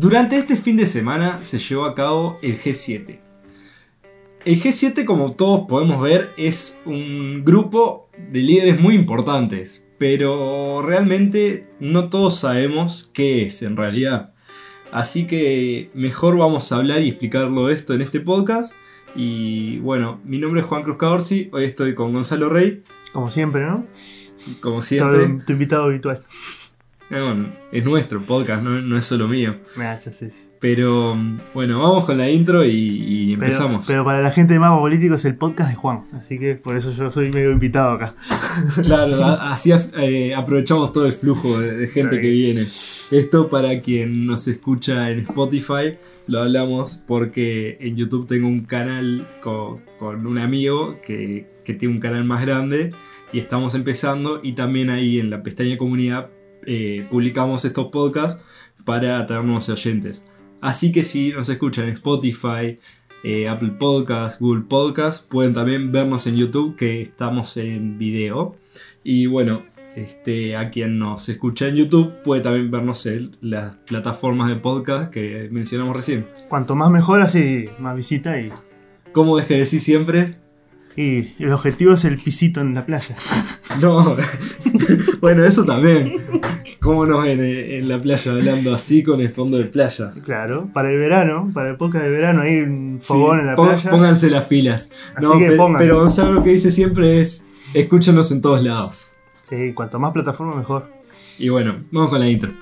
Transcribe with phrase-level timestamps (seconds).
[0.00, 3.20] Durante este fin de semana se llevó a cabo el G7.
[4.46, 11.68] El G7, como todos podemos ver, es un grupo de líderes muy importantes, pero realmente
[11.80, 14.32] no todos sabemos qué es en realidad.
[14.90, 18.76] Así que mejor vamos a hablar y explicarlo esto en este podcast.
[19.14, 22.84] Y bueno, mi nombre es Juan Cruz Caorsi, hoy estoy con Gonzalo Rey.
[23.12, 23.86] Como siempre, ¿no?
[24.62, 25.28] Como siempre.
[25.44, 26.24] Tu invitado habitual.
[27.72, 29.56] Es nuestro podcast, no, es solo mío.
[30.60, 31.16] Pero
[31.52, 33.84] bueno, vamos con la intro y, empezamos.
[33.86, 36.76] Pero, para la gente de Mapa Político es el podcast de Juan, así que por
[36.76, 38.14] eso yo soy medio invitado acá.
[38.84, 42.62] Claro, así eh, aprovechamos todo el flujo de, gente que viene.
[42.62, 49.26] Esto para quien nos escucha en Spotify, lo hablamos porque en YouTube tengo un canal
[49.40, 52.92] con, un amigo que, que tiene un canal más grande
[53.32, 56.30] y estamos empezando y también ahí en la pestaña comunidad
[56.66, 58.40] eh, publicamos estos podcasts
[58.84, 60.26] para atraernos oyentes.
[60.60, 62.78] Así que si nos escuchan en Spotify,
[63.22, 68.56] eh, Apple Podcasts, Google Podcasts, pueden también vernos en YouTube que estamos en video.
[69.02, 74.48] Y bueno, este, a quien nos escucha en YouTube puede también vernos en las plataformas
[74.48, 76.26] de podcast que mencionamos recién.
[76.48, 78.50] Cuanto más mejor, así más visita y...
[79.12, 80.36] Como dejé de decir siempre,
[80.96, 83.16] y el objetivo es el pisito en la playa.
[83.80, 84.16] No,
[85.20, 86.14] bueno, eso también.
[86.80, 90.12] ¿Cómo nos ven en la playa hablando así con el fondo de playa?
[90.24, 93.88] Claro, para el verano, para el podcast de verano, hay un fogón en la playa.
[93.88, 94.90] Pónganse las pilas.
[95.22, 95.34] no,
[95.78, 99.14] pero, Gonzalo lo que dice siempre es: escúchanos en todos lados.
[99.48, 100.90] Sí, cuanto más plataforma, mejor.
[101.38, 102.52] Y bueno, vamos con la intro.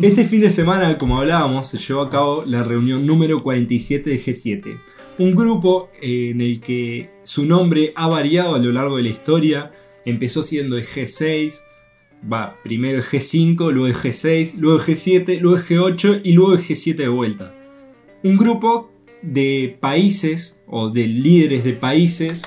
[0.00, 4.20] Este fin de semana, como hablábamos, se llevó a cabo la reunión número 47 de
[4.20, 4.80] G7.
[5.18, 9.08] Un grupo eh, en el que su nombre ha variado a lo largo de la
[9.08, 9.72] historia.
[10.04, 11.62] Empezó siendo el G6,
[12.32, 16.52] va, primero el G5, luego el G6, luego el G7, luego el G8 y luego
[16.52, 17.54] el G7 de vuelta.
[18.22, 18.92] Un grupo
[19.22, 22.44] de países o de líderes de países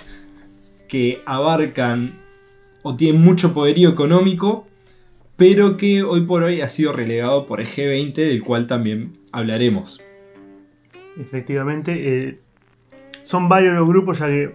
[0.88, 2.18] que abarcan
[2.82, 4.68] o tienen mucho poderío económico
[5.42, 10.00] pero que hoy por hoy ha sido relegado por el G20, del cual también hablaremos.
[11.20, 12.40] Efectivamente, eh,
[13.24, 14.54] son varios los grupos, ya que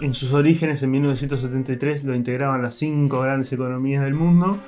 [0.00, 4.58] en sus orígenes, en 1973, lo integraban las cinco grandes economías del mundo.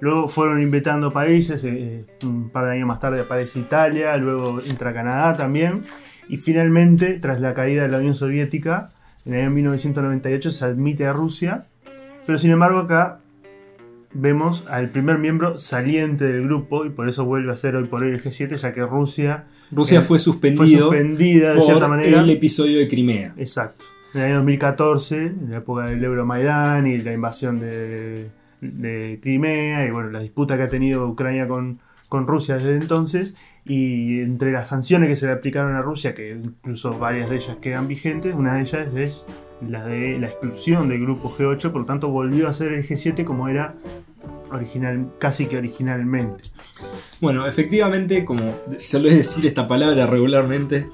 [0.00, 4.92] Luego fueron inventando países, eh, un par de años más tarde aparece Italia, luego entra
[4.92, 5.84] Canadá también.
[6.28, 8.90] Y finalmente, tras la caída de la Unión Soviética,
[9.24, 11.68] en el año 1998 se admite a Rusia.
[12.26, 13.20] Pero sin embargo acá
[14.18, 18.02] vemos al primer miembro saliente del grupo y por eso vuelve a ser hoy por
[18.02, 19.44] hoy el G7, ya que Rusia.
[19.70, 22.20] Rusia fue, suspendido suspendida de cierta manera.
[22.20, 23.34] El episodio de Crimea.
[23.36, 23.84] Exacto.
[24.14, 28.30] En el año 2014, en la época del Euromaidán y la invasión de,
[29.22, 31.78] Crimea y bueno, la disputa que ha tenido Ucrania con,
[32.16, 33.34] con Rusia desde entonces.
[33.64, 37.56] Y entre las sanciones que se le aplicaron a Rusia, que incluso varias de ellas
[37.60, 39.26] quedan vigentes, una de ellas es
[39.66, 43.24] la de la exclusión del grupo G8, por lo tanto volvió a ser el G7
[43.24, 43.74] como era
[44.50, 46.44] original, casi que originalmente.
[47.20, 50.86] Bueno, efectivamente, como suele decir esta palabra regularmente,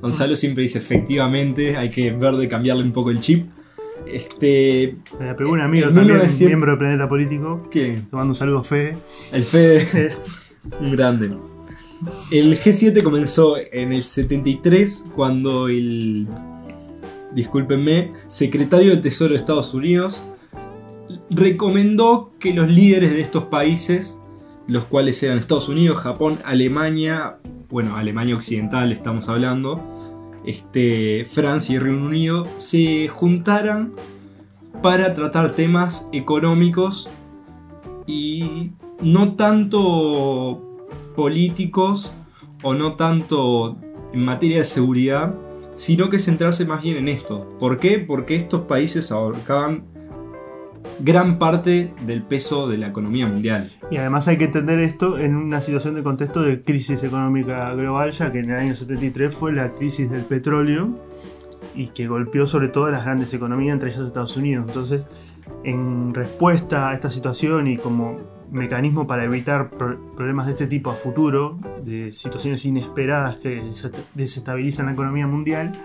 [0.00, 3.50] Gonzalo siempre dice efectivamente, hay que ver de cambiarle un poco el chip.
[4.06, 4.96] Este.
[5.18, 7.68] Me pegó un amigo también, miembro del Planeta Político.
[7.70, 8.02] ¿Qué?
[8.10, 8.96] Tomando un saludo a Fede.
[9.32, 10.10] El Fede.
[10.80, 11.36] Un grande.
[12.30, 16.28] El G7 comenzó en el 73 cuando el
[17.34, 20.24] discúlpenme, secretario del Tesoro de Estados Unidos,
[21.30, 24.20] recomendó que los líderes de estos países,
[24.66, 27.38] los cuales eran Estados Unidos, Japón, Alemania,
[27.70, 29.82] bueno, Alemania Occidental estamos hablando,
[30.44, 33.94] este, Francia y Reino Unido, se juntaran
[34.82, 37.08] para tratar temas económicos
[38.06, 40.86] y no tanto
[41.16, 42.14] políticos
[42.62, 43.78] o no tanto
[44.12, 45.34] en materia de seguridad,
[45.74, 47.48] sino que centrarse más bien en esto.
[47.58, 47.98] ¿Por qué?
[47.98, 49.84] Porque estos países abarcaban
[51.00, 53.70] gran parte del peso de la economía mundial.
[53.90, 58.12] Y además hay que entender esto en una situación de contexto de crisis económica global,
[58.12, 60.98] ya que en el año 73 fue la crisis del petróleo
[61.74, 64.66] y que golpeó sobre todo a las grandes economías, entre ellas Estados Unidos.
[64.68, 65.02] Entonces,
[65.64, 70.94] en respuesta a esta situación y como mecanismo para evitar problemas de este tipo a
[70.94, 73.62] futuro, de situaciones inesperadas que
[74.14, 75.80] desestabilizan la economía mundial,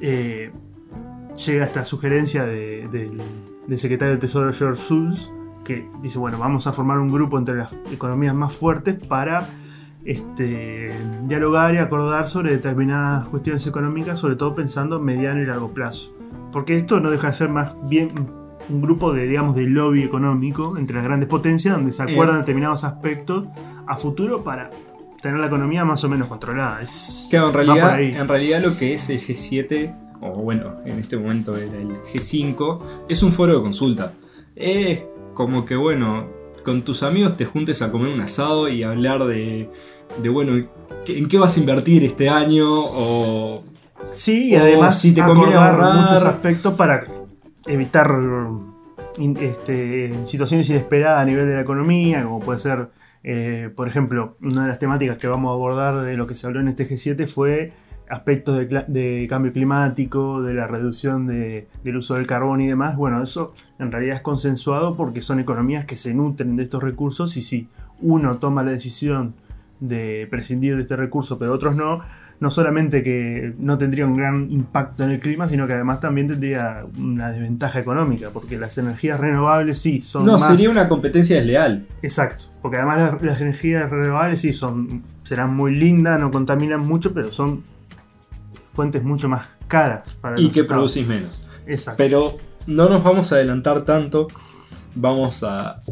[0.00, 0.50] eh,
[1.46, 3.20] llega esta sugerencia del
[3.76, 5.30] secretario del Tesoro George Shultz,
[5.64, 9.46] que dice, bueno, vamos a formar un grupo entre las economías más fuertes para
[10.04, 10.90] este,
[11.28, 16.12] dialogar y acordar sobre determinadas cuestiones económicas, sobre todo pensando en mediano y largo plazo.
[16.52, 18.39] porque esto no deja de ser más bien
[18.70, 22.84] un grupo de, digamos, de lobby económico entre las grandes potencias donde se acuerdan determinados
[22.84, 23.46] aspectos
[23.86, 24.70] a futuro para
[25.20, 26.80] tener la economía más o menos controlada.
[26.80, 31.16] Es, Claro, en realidad, en realidad lo que es el G7, o bueno, en este
[31.16, 34.12] momento era el G5, es un foro de consulta.
[34.56, 36.26] Es como que, bueno,
[36.64, 39.70] con tus amigos te juntes a comer un asado y hablar de,
[40.22, 40.52] de bueno,
[41.04, 42.66] ¿qué- ¿en qué vas a invertir este año?
[42.68, 43.62] O
[44.04, 45.94] Sí, y además si te conviene ahorrar.
[45.94, 47.04] muchos aspectos para
[47.72, 48.10] evitar
[49.18, 52.88] este, situaciones inesperadas a nivel de la economía, como puede ser,
[53.22, 56.46] eh, por ejemplo, una de las temáticas que vamos a abordar de lo que se
[56.46, 57.72] habló en este G7 fue
[58.08, 62.96] aspectos de, cambio climático, de la reducción de- del uso del carbón y demás.
[62.96, 67.36] Bueno, eso en realidad es consensuado porque son economías que se nutren de estos recursos
[67.36, 67.68] y si
[68.00, 69.34] uno toma la decisión
[69.78, 72.00] de prescindir de este recurso, pero otros no,
[72.40, 76.26] no solamente que no tendría un gran impacto en el clima, sino que además también
[76.26, 80.48] tendría una desventaja económica, porque las energías renovables sí son no, más...
[80.48, 81.86] sería una competencia desleal.
[82.02, 87.12] Exacto, porque además las, las energías renovables sí son serán muy lindas, no contaminan mucho,
[87.12, 87.62] pero son
[88.70, 90.66] fuentes mucho más caras para Y que estados.
[90.66, 91.42] producís menos.
[91.66, 91.98] Exacto.
[91.98, 94.28] Pero no nos vamos a adelantar tanto.
[94.94, 95.82] Vamos a,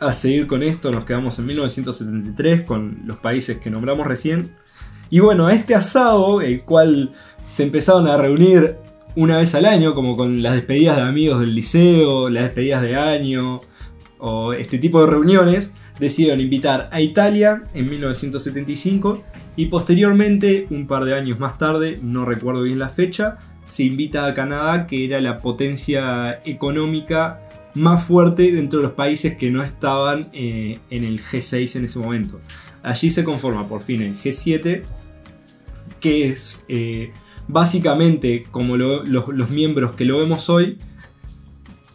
[0.00, 0.90] a seguir con esto.
[0.90, 4.50] Nos quedamos en 1973 con los países que nombramos recién.
[5.12, 7.12] Y bueno, este asado, el cual
[7.50, 8.78] se empezaron a reunir
[9.14, 12.96] una vez al año, como con las despedidas de amigos del liceo, las despedidas de
[12.96, 13.60] año,
[14.18, 19.22] o este tipo de reuniones, decidieron invitar a Italia en 1975
[19.54, 23.36] y posteriormente, un par de años más tarde, no recuerdo bien la fecha,
[23.66, 27.42] se invita a Canadá, que era la potencia económica
[27.74, 31.98] más fuerte dentro de los países que no estaban eh, en el G6 en ese
[31.98, 32.40] momento.
[32.82, 34.84] Allí se conforma por fin el G7,
[36.02, 37.12] que es eh,
[37.48, 40.76] básicamente como lo- los, los miembros que lo vemos hoy,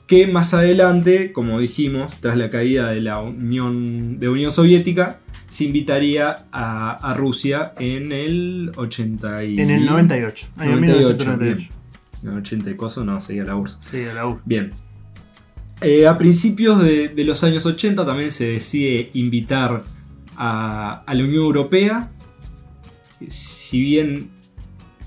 [0.08, 5.20] que más adelante, como dijimos, tras la caída de la Unión, de Unión Soviética,
[5.50, 9.60] se invitaría a, a Rusia en el 80 y...
[9.60, 11.70] en el 98, año 98, 1998.
[12.24, 13.80] En el 80 y coso, no, seguía la URSS.
[13.92, 14.40] Sí, a la U.
[14.46, 14.72] Bien.
[15.82, 19.84] Eh, a principios de, de los años 80 también se decide invitar
[20.36, 22.12] a, a la Unión Europea.
[23.28, 24.30] Si bien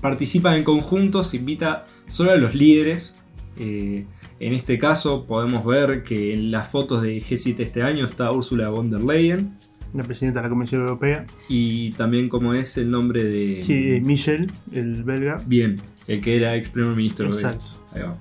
[0.01, 3.15] participan en conjunto, se invita solo a los líderes.
[3.57, 4.05] Eh,
[4.39, 8.69] en este caso podemos ver que en las fotos de G7 este año está Ursula
[8.69, 9.57] von der Leyen.
[9.93, 11.25] La presidenta de la Comisión Europea.
[11.49, 13.61] Y también como es el nombre de...
[13.61, 15.43] Sí, eh, Michel, el belga.
[15.45, 17.27] Bien, el que era ex primer ministro.
[17.27, 17.65] Exacto.
[17.93, 18.17] Ahí va.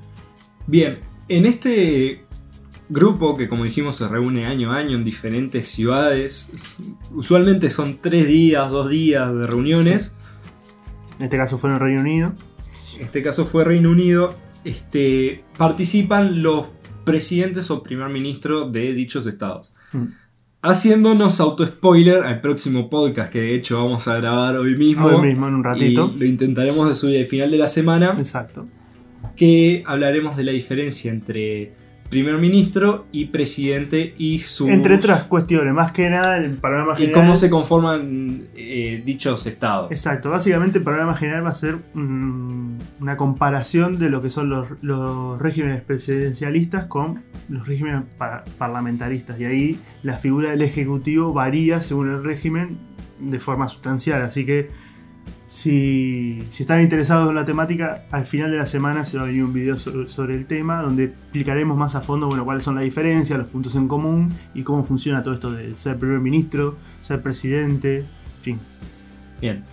[0.66, 0.98] Bien,
[1.28, 2.25] en este
[2.90, 6.52] grupo que como dijimos se reúne año a año en diferentes ciudades,
[7.12, 10.16] usualmente son tres días, dos días de reuniones,
[11.19, 12.34] En este caso fue en el Reino Unido.
[12.96, 14.34] en este caso fue Reino Unido,
[14.64, 16.66] este, participan los
[17.04, 19.72] presidentes o primer ministro de dichos estados.
[19.92, 20.06] Mm.
[20.62, 25.06] Haciéndonos auto-spoiler al próximo podcast que de hecho vamos a grabar hoy mismo.
[25.06, 26.12] Hoy mismo, en un ratito.
[26.14, 28.14] Y lo intentaremos de subir al final de la semana.
[28.19, 28.66] Exacto.
[29.37, 31.72] que hablaremos de la diferencia entre
[32.10, 37.02] primer ministro y presidente y sus Entre otras cuestiones, más que nada el panorama y
[37.02, 37.14] general.
[37.14, 39.90] cómo se conforman eh, dichos estados.
[39.92, 44.50] Exacto, básicamente el panorama general va a ser mm, una comparación de lo que son
[44.50, 49.38] los, los regímenes presidencialistas con los regímenes pa- parlamentaristas.
[49.38, 52.76] Y ahí la figura del ejecutivo varía según el régimen
[53.20, 54.23] de forma sustancial.
[54.23, 54.70] Así que
[55.52, 59.26] si, si están interesados en la temática, al final de la semana se va a
[59.26, 62.76] venir un video sobre, sobre el tema donde explicaremos más a fondo bueno, cuáles son
[62.76, 66.76] las diferencias, los puntos en común y cómo funciona todo esto de ser primer ministro,
[67.00, 68.61] ser presidente, en fin.
[69.40, 69.64] Bien.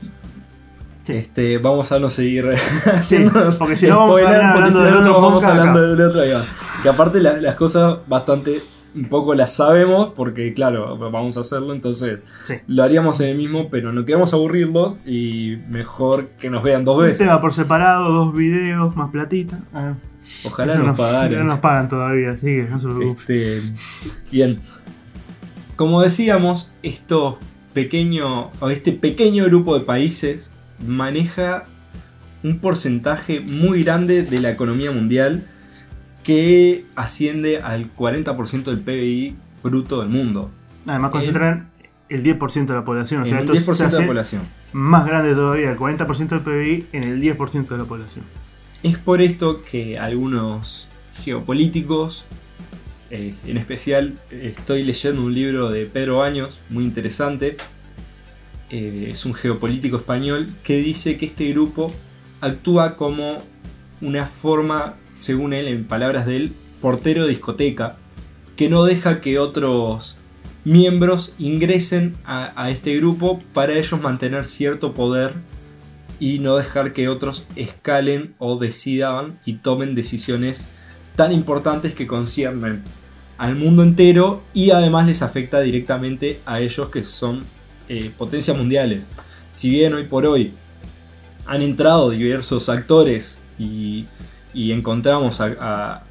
[1.03, 1.13] Sí.
[1.13, 2.47] Este, vamos a no seguir
[2.93, 6.21] haciendo porque si no vamos a porque hablando si del otro vamos hablando del otro.
[6.81, 8.61] Que aparte la- las cosas bastante
[8.97, 12.55] un poco las sabemos porque claro, vamos a hacerlo, entonces Sí.
[12.67, 16.97] lo haríamos en el mismo, pero no queremos aburrirlos y mejor que nos vean dos
[16.97, 17.19] Un veces.
[17.19, 19.59] tema por separado, dos videos, más platita.
[19.73, 19.93] Ah,
[20.45, 21.31] Ojalá nos no- pagaran.
[21.37, 23.15] No nos pagan todavía, así que no se preocupen.
[23.17, 23.61] Este,
[24.31, 24.59] bien.
[25.75, 27.39] Como decíamos, esto
[27.73, 30.51] pequeño, o este pequeño grupo de países
[30.85, 31.65] maneja
[32.43, 35.47] un porcentaje muy grande de la economía mundial
[36.27, 40.51] que asciende al 40% del PBI bruto del mundo.
[40.85, 41.69] Además, concentran
[42.09, 43.21] el 10% de la población.
[43.21, 44.41] O sea, el esto 10% se de la población.
[44.73, 48.25] más grande todavía, el 40% del PBI en el 10% de la población.
[48.83, 50.89] Es por esto que algunos
[51.23, 52.25] geopolíticos,
[53.09, 57.55] eh, en especial estoy leyendo un libro de Pedro Baños, muy interesante,
[58.69, 61.93] eh, es un geopolítico español, que dice que este grupo
[62.41, 63.43] actúa como
[64.01, 67.97] una forma según él, en palabras de él, portero de discoteca,
[68.55, 70.17] que no deja que otros
[70.67, 75.35] miembros ingresen a, este grupo para ellos mantener cierto poder
[76.19, 80.69] y no dejar que otros escalen o decidan y tomen decisiones
[81.15, 82.83] tan importantes que conciernen
[83.37, 87.45] al mundo entero y además les afecta directamente a ellos que son
[87.87, 89.07] eh, potencias mundiales.
[89.51, 90.51] Si bien hoy por hoy
[91.45, 94.05] han entrado diversos actores y,
[94.71, 96.03] encontramos a,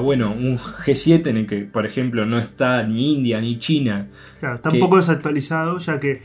[0.00, 4.08] bueno, un G7 en el que, por ejemplo, no está ni India ni China.
[4.40, 6.22] Claro, está un poco desactualizado, ya que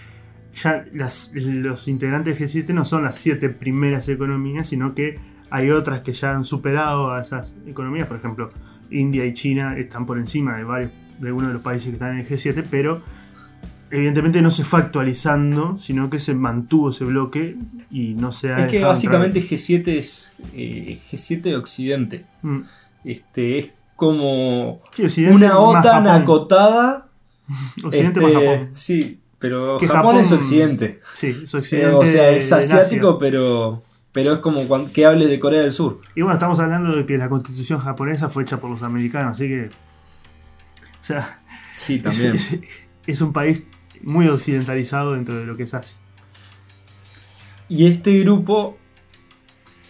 [0.53, 6.01] ya los integrantes del G7 no son las siete primeras economías, sino que hay otras
[6.01, 8.07] que ya han superado a esas economías.
[8.07, 8.49] Por ejemplo,
[8.89, 12.11] India y China están por encima de varios de algunos de los países que están
[12.11, 13.01] en el G7, pero
[13.91, 17.57] evidentemente no se fue actualizando, sino que se mantuvo ese bloque
[17.89, 22.25] y no se ha Es que básicamente G7 es eh, G7 de Occidente.
[22.41, 22.61] Mm.
[23.03, 24.81] Este, es como
[25.31, 27.07] una OTAN acotada.
[27.83, 28.69] Occidente más este, Japón.
[28.73, 30.99] Sí, pero Japón, es Occidente.
[31.13, 31.93] Sí, es Occidente.
[31.93, 36.01] o sea, es asiático, pero pero es como que hables de Corea del Sur.
[36.15, 39.47] Y bueno, estamos hablando de que la constitución japonesa fue hecha por los americanos, así
[39.47, 39.69] que.
[39.69, 41.41] O sea.
[41.75, 42.35] Sí, también.
[43.07, 43.67] es un país
[44.03, 45.97] muy occidentalizado dentro de lo que es Asia.
[47.69, 48.77] Y este grupo,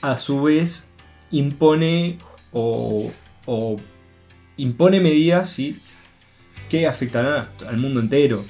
[0.01, 0.91] a su vez,
[1.31, 2.17] impone
[2.51, 3.11] o,
[4.57, 5.79] impone medidas ¿sí?
[6.69, 8.43] que afectarán al mundo entero.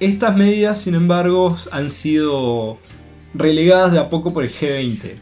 [0.00, 2.78] Estas medidas, sin embargo, han sido
[3.34, 5.14] relegadas de a poco por el G20,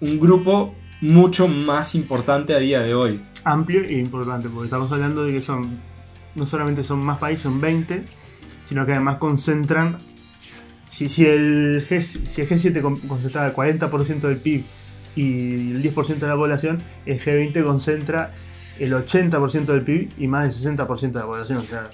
[0.00, 3.22] un grupo mucho más importante a día de hoy.
[3.44, 5.80] Amplio e importante, porque estamos hablando de que son,
[6.34, 8.04] no solamente son más países, son 20,
[8.68, 9.96] sino que además concentran,
[10.90, 14.64] si, si, el, G, si el G7 concentra el 40% del PIB
[15.16, 15.22] y
[15.72, 18.30] el 10% de la población, el G20 concentra
[18.78, 21.58] el 80% del PIB y más del 60% de la población.
[21.58, 21.84] O sea,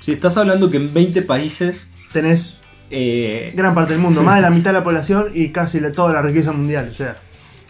[0.00, 4.42] si estás hablando que en 20 países tenés eh, gran parte del mundo, más de
[4.42, 6.88] la mitad de la población y casi toda la riqueza mundial.
[6.90, 7.14] O sea,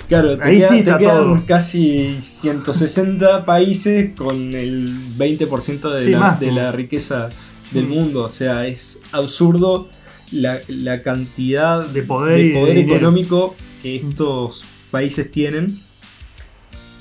[0.08, 6.52] Claro, te, Ahí sí te quedan casi 160 países con el 20% de, la, de
[6.52, 7.30] la riqueza
[7.72, 8.24] del mundo.
[8.24, 9.88] O sea, es absurdo
[10.30, 15.78] la, cantidad de poder, económico que estos países tienen.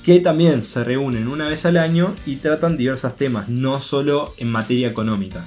[0.04, 4.50] Que también se reúnen una vez al año y tratan diversos temas, no solo en
[4.50, 5.44] materia económica.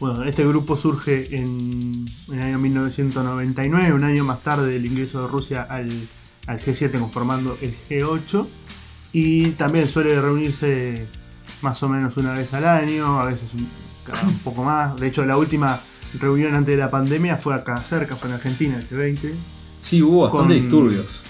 [0.00, 5.28] Bueno, este grupo surge en, el año 1999, un año más tarde del ingreso de
[5.28, 5.88] Rusia al,
[6.46, 8.46] al G7 conformando el G8
[9.14, 11.06] y también suele reunirse
[11.62, 13.48] más o menos una vez al año, a veces
[14.12, 14.96] un, poco más.
[14.96, 15.80] De hecho, la última
[16.18, 19.32] reunión antes de la pandemia fue acá cerca, fue en Argentina, el G20.
[19.80, 21.22] Sí, hubo bastante disturbios.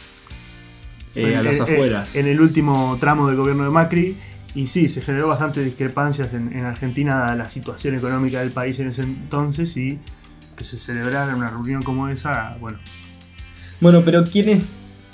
[1.14, 2.16] Eh, a las afueras.
[2.16, 4.16] En el último tramo del gobierno de Macri.
[4.54, 8.88] Y sí, se generó bastante discrepancias en, Argentina a la situación económica del país en
[8.88, 9.99] ese entonces y
[10.57, 12.78] que se celebrara una reunión como esa, bueno.
[13.81, 14.62] Bueno, pero ¿quiénes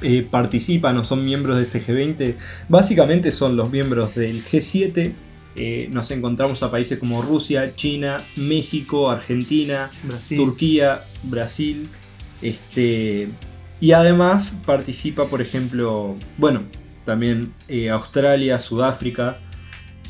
[0.02, 2.34] eh, participan o son miembros de este G20?
[2.68, 5.14] Básicamente son los miembros del G7,
[5.56, 9.90] eh, nos encontramos a países como Rusia, China, México, Argentina,
[10.28, 11.88] Turquía, Brasil.
[12.40, 13.28] Este,
[13.80, 16.62] y además participa, por ejemplo, bueno,
[17.04, 19.38] también eh, Australia, Sudáfrica.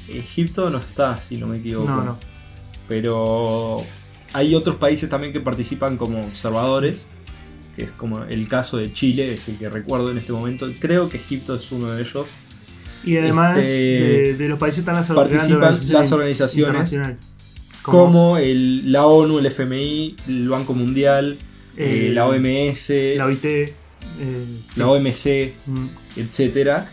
[0.08, 1.90] Egipto no está, si no me equivoco.
[1.90, 2.18] No, no.
[2.88, 3.82] Pero
[4.32, 7.06] hay otros países también que participan como observadores,
[7.76, 10.68] que es como el caso de Chile, es el que recuerdo en este momento.
[10.80, 12.26] Creo que Egipto es uno de ellos.
[13.04, 16.98] Y además este, de, los países están las participan las organizaciones
[17.82, 21.38] como, el, la ONU, el FMI, el Banco Mundial,
[21.76, 23.74] eh, la OMS, la OIT, eh,
[24.76, 25.86] la OMC, mm.
[26.16, 26.90] etcétera.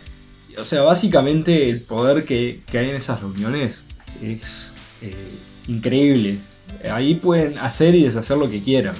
[0.58, 3.84] O sea, básicamente el poder que, hay en esas reuniones
[4.22, 5.12] es eh,
[5.68, 6.38] increíble.
[6.90, 8.94] Ahí pueden hacer y deshacer lo que quieran.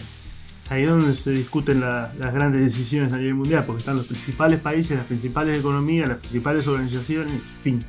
[0.71, 4.61] Ahí es donde se discuten las grandes decisiones a nivel mundial, porque están los principales
[4.61, 7.83] países, las principales economías, las principales organizaciones, fin.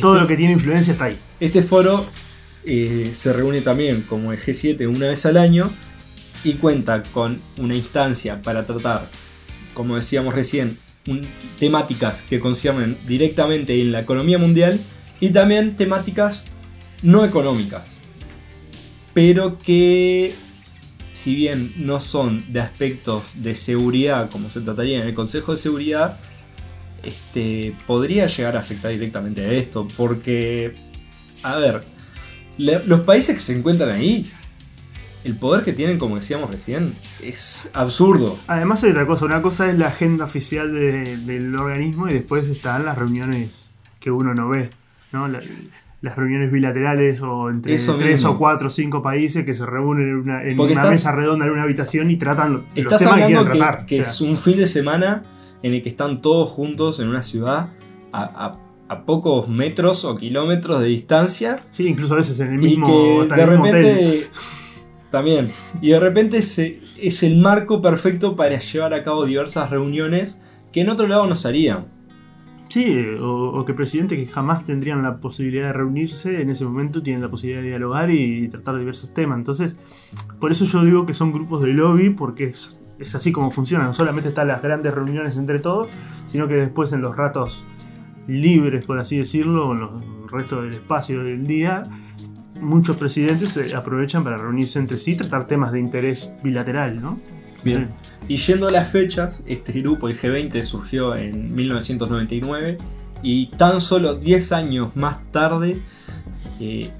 [0.00, 1.18] Todo este lo que tiene influencia está ahí.
[1.40, 2.06] Este foro
[2.64, 5.72] eh, se reúne también como el G7 una vez al año
[6.44, 9.08] y cuenta con una instancia para tratar,
[9.72, 10.78] como decíamos recién,
[11.58, 14.78] temáticas que conciernen directamente en la economía mundial
[15.20, 16.44] y también temáticas
[17.02, 17.82] no económicas,
[19.14, 20.34] pero que
[21.12, 25.58] si bien no son de aspectos de seguridad como se trataría en el Consejo de
[25.58, 26.18] Seguridad,
[27.02, 30.74] este, podría llegar a afectar directamente a esto, porque,
[31.42, 31.80] a ver,
[32.58, 34.30] los países que se encuentran ahí
[35.24, 36.92] el poder que tienen, como decíamos recién,
[37.22, 38.36] es absurdo.
[38.48, 42.48] Además hay otra cosa, una cosa es la agenda oficial de- del organismo y después
[42.48, 43.50] están las reuniones
[44.00, 44.70] que uno no ve,
[45.12, 45.28] ¿no?
[46.02, 48.32] Las reuniones bilaterales o entre Eso tres mismo.
[48.32, 51.12] o cuatro o cinco países que se reúnen en una, en Porque una estás- mesa
[51.12, 53.86] redonda en una habitación y tratan los Estás temas que hablando quieren que, tratar.
[53.86, 55.22] que o sea, es un fin de semana
[55.62, 57.70] en el que están todos juntos en una ciudad
[58.12, 62.58] a, a- a pocos metros o kilómetros de distancia Sí, incluso a veces en el
[62.58, 63.72] y mismo, que hasta de mismo hotel.
[63.74, 64.26] repente
[65.10, 65.48] también
[65.80, 70.40] y de repente se- es el marco perfecto para llevar a cabo diversas reuniones
[70.72, 71.86] que en otro lado no se harían.
[72.72, 77.02] Sí, o, o que presidentes que jamás tendrían la posibilidad de reunirse, en ese momento
[77.02, 79.36] tienen la posibilidad de dialogar y, tratar diversos temas.
[79.36, 79.76] Entonces,
[80.40, 82.80] por eso yo digo que son grupos de lobby, porque es,
[83.14, 83.84] así como funciona.
[83.84, 85.90] No solamente están las grandes reuniones entre todos,
[86.28, 87.62] sino que después en los ratos
[88.26, 91.90] libres, por así decirlo, en los resto del espacio del día,
[92.58, 97.20] muchos presidentes se aprovechan para reunirse entre sí y tratar temas de interés bilateral, ¿no?
[97.64, 97.84] Bien.
[98.28, 102.78] Y yendo a las fechas, este grupo, el G20, surgió en 1999
[103.22, 105.80] y tan solo 10 años más tarde,
[106.60, 106.90] eh,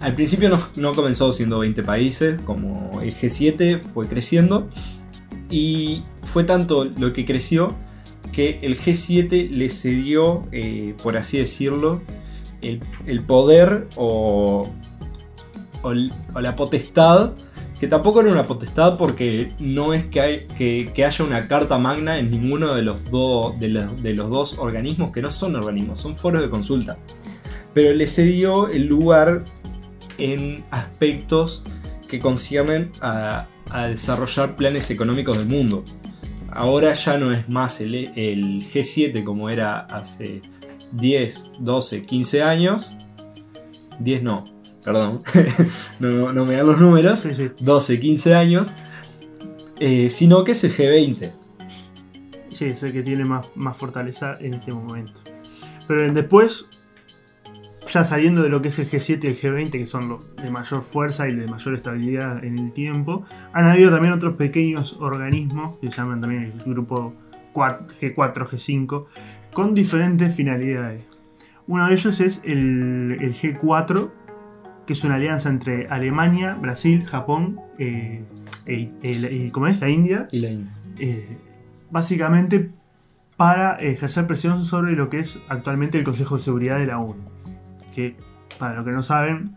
[0.00, 4.68] al principio no, no comenzó siendo 20 países, como el G7 fue creciendo
[5.50, 7.74] y fue tanto lo que creció
[8.32, 12.02] que el G7 le cedió, eh, por así decirlo,
[12.60, 14.70] el, el poder o,
[15.82, 17.32] o la potestad
[17.80, 21.78] que tampoco era una potestad porque no es que, hay- que, que haya una carta
[21.78, 25.54] magna en ninguno de los, do- de, los- de los dos organismos, que no son
[25.56, 26.98] organismos, son foros de consulta.
[27.74, 29.44] Pero le cedió el lugar
[30.18, 31.62] en aspectos
[32.08, 35.84] que conciernen a, a desarrollar planes económicos del mundo.
[36.50, 40.42] Ahora ya no es más el, el G7 como era hace
[40.92, 42.92] 10, 12, 15 años.
[44.00, 44.44] 10 no,
[44.84, 45.18] perdón.
[45.98, 47.20] no, no, no me dan los números.
[47.20, 47.50] Sí, sí.
[47.60, 48.74] 12, 15 años,
[49.80, 51.32] eh, sino que es el G20.
[52.50, 55.20] Sí, es el que tiene más, más fortaleza en este momento.
[55.86, 56.66] Pero después,
[57.86, 60.50] ya saliendo de lo que es el G7 y el G20, que son los de
[60.50, 65.78] mayor fuerza y de mayor estabilidad en el tiempo, han habido también otros pequeños organismos,
[65.80, 67.14] que se llaman también el grupo
[67.52, 69.06] 4, G4, G5,
[69.52, 71.04] con diferentes finalidades.
[71.66, 74.10] Uno de ellos es el, el G4,
[74.88, 78.24] que es una alianza entre Alemania, Brasil, Japón eh,
[78.64, 79.78] e- e- y, ¿cómo es?
[79.80, 80.72] la India Y la India.
[80.98, 81.36] eh,
[81.90, 82.70] básicamente
[83.36, 87.22] para ejercer presión sobre lo que es actualmente el Consejo de Seguridad de la ONU.
[87.94, 88.16] Que,
[88.58, 89.56] para los que no saben,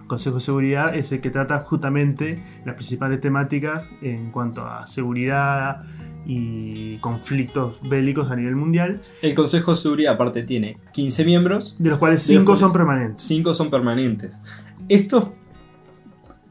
[0.00, 4.86] el Consejo de Seguridad es el que trata justamente las principales temáticas en cuanto a
[4.86, 5.84] seguridad
[6.26, 11.90] y conflictos bélicos a nivel mundial, El Consejo de Seguridad aparte tiene 15 miembros, de
[11.90, 13.22] los cuales De los 5 cuales- son permanentes.
[13.22, 14.38] 5 son permanentes.
[14.88, 15.28] Estos,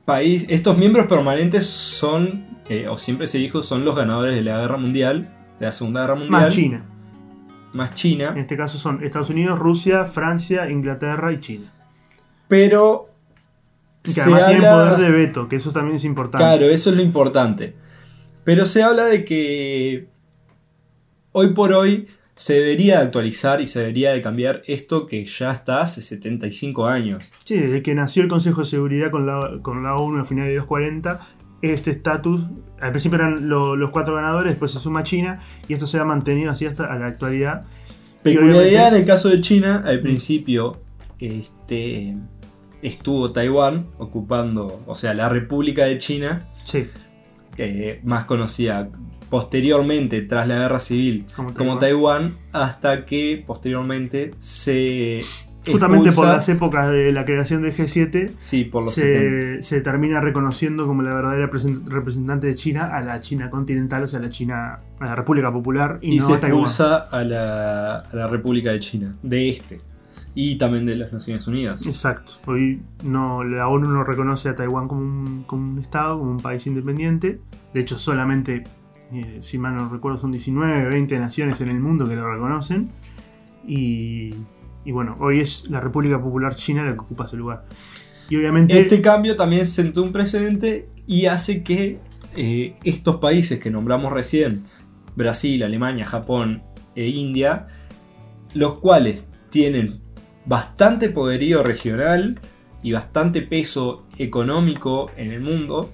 [0.05, 4.59] país, estos miembros permanentes son, eh, o siempre se dijo, son los ganadores de la
[4.59, 6.41] Guerra Mundial, de la Segunda Guerra Mundial.
[6.41, 6.85] Más China.
[7.73, 8.29] Más China.
[8.29, 11.71] En este caso son Estados Unidos, Rusia, Francia, Inglaterra y China.
[12.47, 13.09] Pero...
[14.05, 16.43] Y que además tienen poder de veto, que eso también es importante.
[16.43, 17.73] Claro, eso es lo importante.
[18.43, 20.07] Pero se habla de que
[21.31, 25.51] hoy por hoy se debería de actualizar y se debería de cambiar esto que ya
[25.51, 27.23] está hace 75 años.
[27.43, 30.51] Sí, desde que nació el Consejo de Seguridad con la, con la ONU a finales
[30.51, 31.19] de los 40,
[31.61, 32.41] este estatus,
[32.81, 36.03] al principio eran lo- los cuatro ganadores, después se suma China, y esto se ha
[36.03, 37.65] mantenido así hasta a la actualidad.
[38.23, 40.81] Peculiaridad en el caso de China, al principio
[41.19, 42.17] este,
[42.81, 46.87] estuvo Taiwán ocupando, o sea, la República de China, Sí,
[48.03, 48.89] más conocida
[49.29, 55.21] posteriormente tras la guerra civil como, como Taiwán, hasta que posteriormente se...
[55.65, 59.63] Justamente por las épocas de la creación del G7, Sí, por los 70.
[59.63, 64.03] se, se termina reconociendo como la verdadera presen- representante de China a la China continental,
[64.03, 66.95] o sea, a la China, a la República Popular y, Y no se a expulsa
[67.09, 69.79] a la, a la República de China, de este.
[70.35, 71.85] Y también de las Naciones Unidas.
[71.85, 72.33] Exacto.
[72.47, 76.39] Hoy no, la ONU no reconoce a Taiwán como un, como un Estado, como un
[76.39, 77.39] país independiente.
[77.73, 78.63] De hecho, solamente,
[79.11, 82.89] eh, si mal no recuerdo, son 19, 20 naciones en el mundo que lo reconocen.
[83.67, 84.31] Y,
[84.85, 87.65] y bueno, hoy es la República Popular China la que ocupa ese lugar.
[88.29, 88.79] Y obviamente...
[88.79, 91.99] Este cambio también sentó un precedente y hace que
[92.35, 94.63] eh, estos países que nombramos recién,
[95.15, 96.63] Brasil, Alemania, Japón
[96.95, 97.67] e India,
[98.53, 100.02] los cuales tienen
[100.45, 102.39] bastante poderío regional
[102.81, 105.89] y bastante peso económico en el mundo,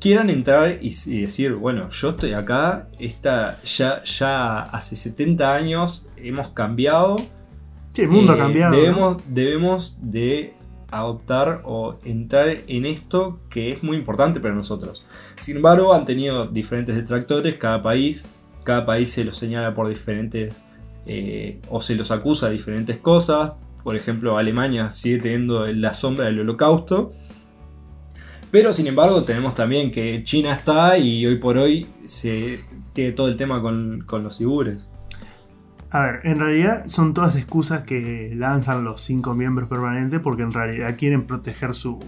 [0.00, 6.06] quieran entrar y, y decir, bueno, yo estoy acá, esta, ya, ya hace 70 años
[6.16, 7.18] hemos cambiado
[7.92, 8.72] sí, el mundo eh, ha cambiado.
[8.72, 8.80] ¿no?
[8.80, 10.54] Debemos, debemos de
[10.90, 15.04] adoptar o entrar en esto que es muy importante para nosotros.
[15.38, 18.26] Sin embargo, han tenido diferentes detractores, cada país,
[18.64, 20.64] cada país se los señala por diferentes
[21.06, 23.52] eh, o se los acusa de diferentes cosas.
[23.82, 27.12] Por ejemplo, Alemania sigue teniendo la sombra del holocausto.
[28.50, 32.60] Pero sin embargo tenemos también que China está y hoy por hoy se
[32.92, 34.90] tiene todo el tema con, con los igures.
[35.90, 40.52] A ver, en realidad son todas excusas que lanzan los cinco miembros permanentes porque en
[40.52, 41.98] realidad quieren proteger su,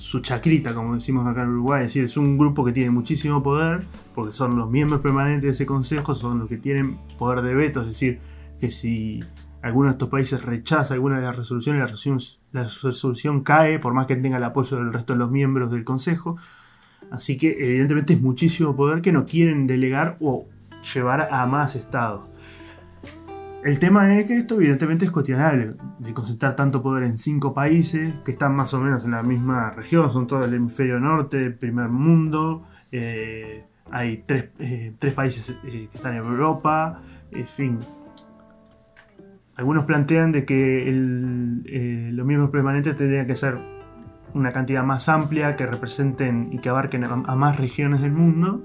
[0.00, 1.82] su chacrita, como decimos acá en Uruguay.
[1.82, 3.84] Es decir, es un grupo que tiene muchísimo poder
[4.14, 7.82] porque son los miembros permanentes de ese consejo, son los que tienen poder de veto.
[7.82, 8.18] Es decir,
[8.58, 9.20] que si
[9.62, 11.82] alguno de estos países rechaza alguna de las resoluciones,
[12.52, 15.84] la resolución, cae por más que tenga el apoyo del resto de los miembros del
[15.84, 16.36] consejo.
[17.10, 20.46] Así que evidentemente es muchísimo poder que no quieren delegar o
[20.94, 22.29] llevar a más estados.
[23.62, 28.14] El tema es que esto evidentemente es cuestionable, de concentrar tanto poder en cinco países
[28.24, 31.90] que están más o menos en la misma región, son todo el hemisferio norte, primer
[31.90, 37.78] mundo, eh, hay tres, eh, países eh, que están en Europa, en fin.
[39.56, 40.90] Algunos plantean de que
[42.12, 43.58] los miembros permanentes tendrían que ser
[44.32, 48.64] una cantidad más amplia, que representen y que abarquen a más regiones del mundo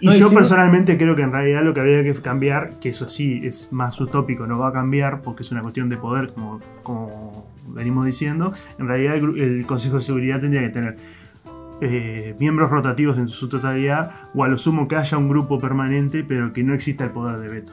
[0.00, 3.40] y yo personalmente creo que en realidad lo que habría que cambiar, que eso sí
[3.44, 7.46] es más utópico, no va a cambiar porque es una cuestión de poder, como, como
[7.66, 10.96] venimos diciendo, en realidad el, Consejo de Seguridad tendría que tener
[11.80, 16.24] eh, miembros rotativos en su totalidad o a lo sumo que haya un grupo permanente
[16.24, 17.72] pero que no exista el poder de veto.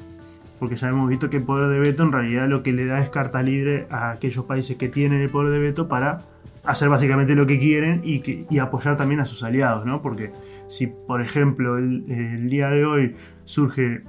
[0.59, 2.99] Porque ya hemos visto que el poder de veto en realidad lo que le da
[2.99, 6.19] es carta libre a aquellos países que tienen el poder de veto para
[6.67, 10.01] hacer básicamente lo que quieren y, que, y apoyar también a sus aliados, ¿no?
[10.01, 10.33] Porque
[10.67, 14.03] si, por ejemplo, el, día de hoy surge,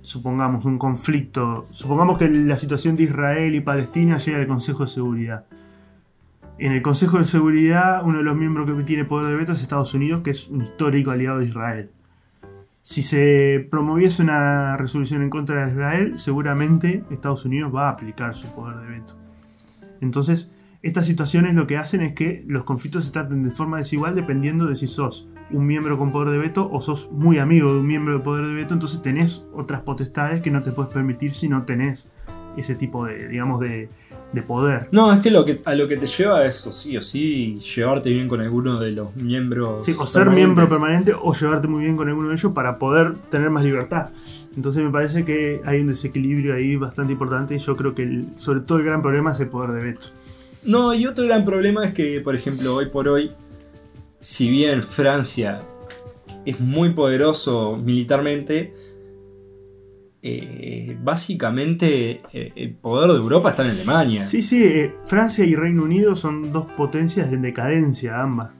[0.00, 4.88] supongamos, un conflicto, supongamos que la situación de Israel y Palestina llega al Consejo de
[4.88, 5.44] Seguridad.
[6.58, 9.60] En el Consejo de Seguridad, uno de los miembros que tiene poder de veto es
[9.60, 11.90] Estados Unidos, que es un histórico aliado de Israel.
[12.82, 18.36] Si se promoviese una resolución en contra de Israel, seguramente Estados Unidos va a aplicar
[18.36, 19.14] su poder de veto.
[20.00, 24.14] Entonces, estas situaciones lo que hacen es que los conflictos se traten de forma desigual
[24.14, 27.80] dependiendo de si sos un miembro con poder de veto o sos muy amigo de
[27.80, 31.32] un miembro de poder de veto, entonces tenés otras potestades que no te puedes permitir
[31.32, 32.08] si no tenés
[32.56, 33.88] ese tipo de, digamos, de,
[34.46, 34.86] poder.
[34.92, 37.58] No, es que, lo que a lo que te lleva es, eso, sí o sí,
[37.74, 39.82] llevarte bien con alguno de los miembros.
[39.82, 43.14] Sí, o ser miembro permanente o llevarte muy bien con alguno de ellos para poder
[43.30, 44.10] tener más libertad.
[44.54, 48.60] Entonces me parece que hay un desequilibrio ahí bastante importante y yo creo que sobre
[48.60, 50.08] todo el gran problema es el poder de veto.
[50.66, 53.30] No, y otro gran problema es que, por ejemplo, hoy por hoy
[54.26, 55.62] si bien Francia
[56.44, 58.74] es muy poderoso militarmente,
[60.22, 64.22] eh, básicamente eh, el poder de Europa está en Alemania.
[64.22, 68.50] Sí, sí, eh, Francia y Reino Unido son dos potencias en decadencia ambas.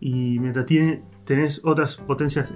[0.00, 2.54] Y mientras tiene, tenés otras potencias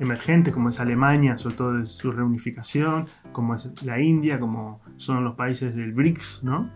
[0.00, 5.22] emergentes como es Alemania, sobre todo de su reunificación, como es la India, como son
[5.22, 6.70] los países del BRICS, ¿no?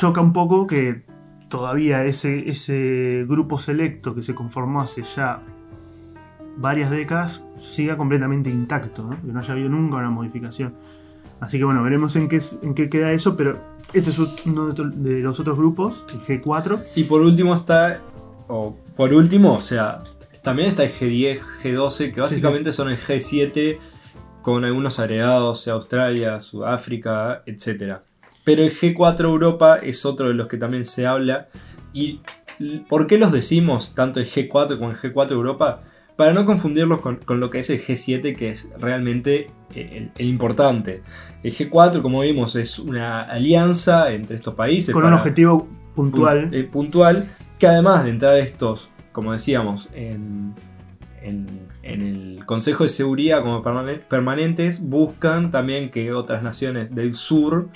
[0.00, 1.02] Choca un poco que
[1.50, 5.42] todavía ese, ese grupo selecto que se conformó hace ya
[6.56, 10.72] varias décadas siga completamente intacto, que no haya habido nunca una modificación.
[11.38, 13.58] Así que bueno, veremos en qué, en qué queda eso, pero
[13.92, 16.82] este es uno de los otros grupos, el G4.
[16.96, 18.00] Y por último está,
[18.48, 20.02] o por último, o sea,
[20.42, 23.76] también está el G10, G12, que básicamente son el G7
[24.40, 28.04] con algunos agregados, Australia, Sudáfrica, etcétera.
[28.44, 31.48] Pero el G4 Europa es otro de los que también se habla.
[31.92, 32.20] ¿Y
[32.88, 35.82] por qué los decimos tanto el G4 como el G4 Europa?
[36.16, 41.02] Para no confundirlos con, lo que es el G7, que es realmente el, importante.
[41.42, 44.92] El G4, como vimos, es una alianza entre estos países.
[44.92, 46.50] Con un objetivo puntual.
[46.52, 50.54] Eh, puntual, que además de entrar estos, como decíamos, en,
[51.22, 51.46] en,
[51.82, 57.70] el Consejo de Seguridad como permanentes, buscan también que otras naciones del sur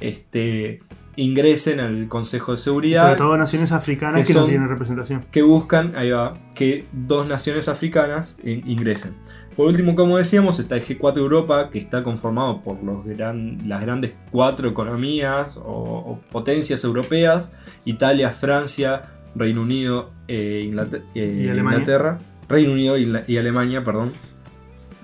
[0.00, 0.80] este,
[1.16, 3.04] ingresen al Consejo de Seguridad.
[3.04, 5.24] Sobre todo naciones africanas que, no tienen representación.
[5.30, 9.14] Que buscan, ahí va, que dos naciones africanas ingresen.
[9.56, 14.14] Por último, como decíamos, está el G4 Europa, que está conformado por los las grandes
[14.32, 17.52] cuatro economías o, potencias europeas,
[17.84, 19.02] Italia, Francia,
[19.36, 22.18] Reino Unido e Inglaterra.
[22.48, 24.12] Reino Unido y, Alemania, perdón.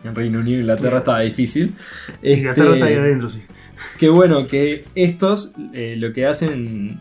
[0.03, 1.75] En Reino Unido e Inglaterra estaba difícil.
[2.23, 3.43] Inglaterra está ahí este, adentro, sí.
[3.99, 7.01] Qué bueno, que estos eh, lo que hacen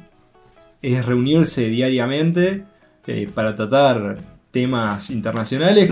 [0.82, 2.64] es reunirse diariamente
[3.08, 4.18] eh, para tratar
[4.52, 5.90] temas internacionales.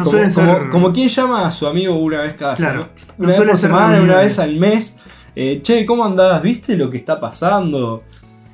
[0.72, 4.18] como, quien llama a su amigo una vez cada semana, una vez por semana, una
[4.18, 5.00] vez al mes.
[5.36, 6.42] eh, che, ¿cómo andás?
[6.42, 8.04] ¿Viste lo que está pasando?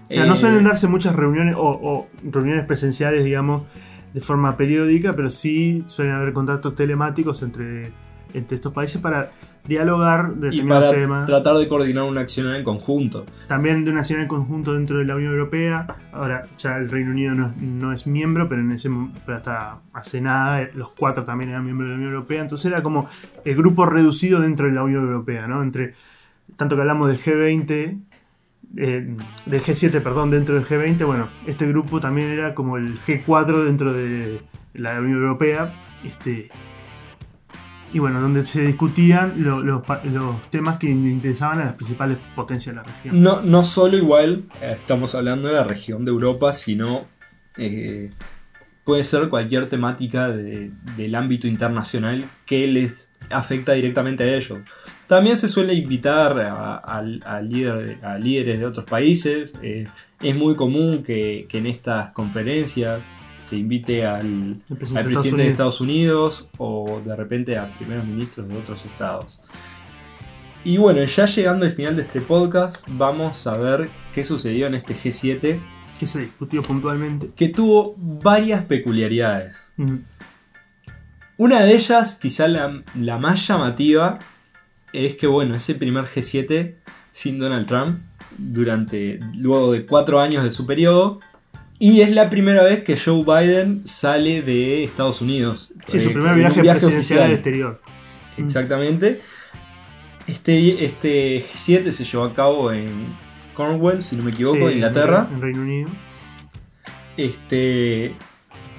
[0.09, 3.63] O sea, no suelen darse muchas reuniones o, o reuniones presenciales, digamos,
[4.13, 7.89] de forma periódica, pero sí suelen haber contactos telemáticos entre,
[8.33, 9.31] entre estos países para
[9.65, 11.25] dialogar de y determinados para temas.
[11.25, 13.25] tratar de coordinar una acción en conjunto.
[13.47, 15.87] También de una acción en conjunto dentro de la Unión Europea.
[16.11, 18.89] Ahora, ya el Reino Unido no, es- no es miembro, pero en ese
[19.25, 22.41] pero hasta hace nada eh, los cuatro también eran miembros de la Unión Europea.
[22.41, 23.07] Entonces era como
[23.45, 25.63] el grupo reducido dentro de la Unión Europea, ¿no?
[25.63, 25.93] Entre
[26.57, 27.99] tanto que hablamos del G20,
[28.75, 33.63] eh, del G7, perdón, dentro del G20, bueno, este grupo también era como el G4
[33.63, 34.41] dentro de
[34.73, 35.73] la Unión Europea.
[36.03, 36.49] Este,
[37.93, 39.83] y bueno, donde se discutían lo- los
[40.49, 43.21] temas que interesaban a las principales potencias de la región.
[43.21, 47.05] No, no solo igual eh, estamos hablando de la región de Europa, sino
[47.57, 48.11] eh,
[48.83, 54.59] puede ser cualquier temática de- del ámbito internacional que les afecta directamente a ellos.
[55.07, 59.53] También se suele invitar a líder- a líderes de otros países.
[59.61, 59.87] eh,
[60.21, 63.01] es muy común que, que en estas conferencias
[63.43, 67.75] se invite al, presidente al de presidente de Estados Estados Unidos o de repente a
[67.77, 69.41] primeros ministros de otros estados.
[70.63, 74.75] Y bueno, ya llegando al final de este podcast, vamos a ver qué sucedió en
[74.75, 75.59] este G7,
[75.99, 77.31] que se discutió puntualmente.
[77.35, 79.73] que tuvo varias peculiaridades.
[79.75, 79.97] Mm,
[81.35, 84.19] Una de ellas, quizá la, la más llamativa,
[84.93, 86.75] es que bueno, ese primer G7
[87.11, 87.99] sin Donald Trump,
[88.37, 91.19] durante luego de cuatro años de su periodo,
[91.83, 95.73] y es la primera vez que Joe Biden sale de Estados Unidos.
[95.85, 97.23] Sí, eh, su primer en un viaje, presidencial oficial.
[97.23, 97.81] al exterior.
[98.37, 99.19] Exactamente.
[100.25, 102.87] Este, este G7 se llevó a cabo en
[103.53, 105.27] Cornwall, si no me equivoco, Sí, en Inglaterra.
[105.29, 105.89] En Reino Unido.
[107.17, 108.15] Este,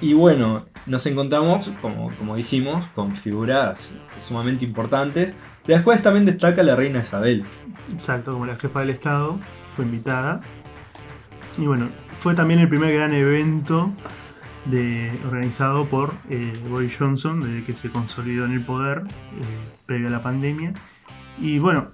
[0.01, 5.37] y bueno, nos encontramos, como, como dijimos, con figuras sumamente importantes,
[5.67, 7.43] de las cuales también destaca la reina Isabel.
[7.93, 9.39] Exacto, como la jefa del Estado,
[9.75, 10.41] fue invitada.
[11.57, 13.93] Y bueno, fue también el primer gran evento
[14.65, 19.41] de, organizado por eh, Boris Johnson, desde que se consolidó en el poder, eh,
[19.85, 20.73] previo a la pandemia.
[21.39, 21.91] Y bueno,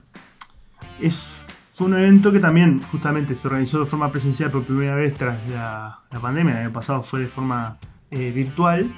[1.00, 1.46] es,
[1.76, 5.38] fue un evento que también justamente se organizó de forma presencial por primera vez tras
[5.52, 6.54] la, pandemia.
[6.54, 7.78] El año pasado fue de forma
[8.10, 8.92] eh, virtual.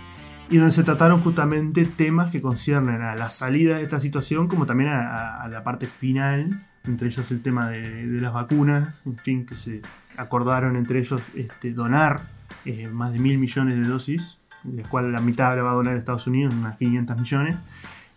[0.50, 4.66] Y donde se trataron justamente temas que conciernen a la salida de esta situación, como
[4.66, 9.46] también a la parte final, entre ellos el tema de, de las vacunas, en fin,
[9.46, 9.82] que se
[10.18, 12.22] acordaron entre ellos este, donar
[12.66, 15.76] eh, más de mil millones de dosis, de las cuales la mitad la va a
[15.76, 17.56] donar Estados Unidos, unas 500 millones,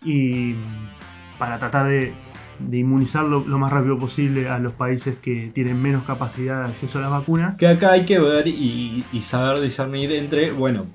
[0.03, 2.13] y mm, para tratar de,
[2.59, 6.69] de inmunizar lo, lo más rápido posible a los países que tienen menos capacidad de
[6.69, 7.57] acceso a las vacunas.
[7.57, 10.85] Que acá hay que ver y, y saber discernir entre, bueno,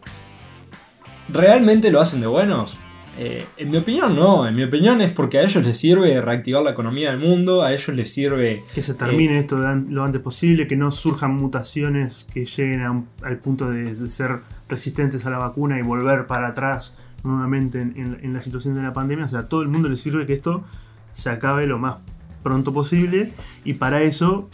[1.28, 2.78] ¿realmente lo hacen de buenos?
[3.18, 6.62] Eh, en mi opinión no, en mi opinión es porque a ellos les sirve reactivar
[6.62, 10.02] la economía del mundo, a ellos les sirve Que se termine esto de an- lo
[10.02, 14.38] antes posible, que no surjan mutaciones que lleguen a un- al punto de, de ser
[14.68, 18.82] resistentes a la vacuna y volver para atrás nuevamente en, en- en la situación de
[18.82, 19.26] la pandemia.
[19.26, 20.64] O sea, a todo el mundo le sirve que esto
[21.12, 21.96] se acabe lo más
[22.42, 24.48] pronto posible y para eso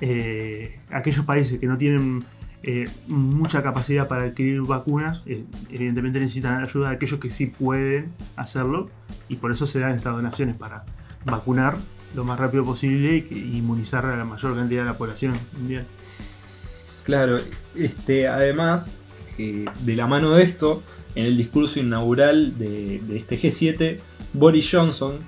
[0.00, 2.24] eh, aquellos países que no tienen
[2.62, 8.12] eh, mucha capacidad para adquirir vacunas, eh, evidentemente necesitan ayuda de aquellos que sí pueden
[8.36, 8.90] hacerlo
[9.28, 10.84] y por eso se dan estas donaciones para
[11.24, 11.78] vacunar
[12.14, 15.86] lo más rápido posible y inmunizar a la mayor cantidad de la población mundial.
[17.04, 17.38] Claro,
[17.74, 18.96] este, además,
[19.38, 20.82] eh, de la mano de esto,
[21.14, 23.98] en el discurso inaugural de, de este G7,
[24.34, 25.18] Boris Johnson